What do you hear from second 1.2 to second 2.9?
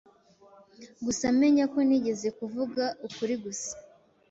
menya ko nigeze kuvuga